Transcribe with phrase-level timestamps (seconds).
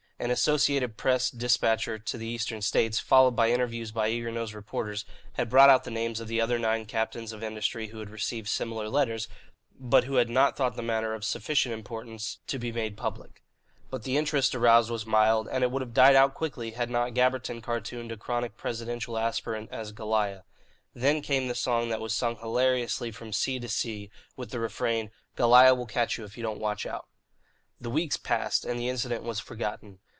[0.21, 5.03] An Associated Press despatch to the Eastern states, followed by interviews by eager nosed reporters,
[5.33, 8.47] had brought out the names of the other nine captains of industry who had received
[8.47, 9.27] similar letters,
[9.79, 13.41] but who had not thought the matter of sufficient importance to be made public.
[13.89, 17.15] But the interest aroused was mild, and it would have died out quickly had not
[17.15, 20.43] Gabberton cartooned a chronic presidential aspirant as "Goliah."
[20.93, 25.09] Then came the song that was sung hilariously from sea to sea, with the refrain,
[25.35, 27.07] "Goliah will catch you if you don't watch out."
[27.79, 29.97] The weeks passed and the incident was forgotten.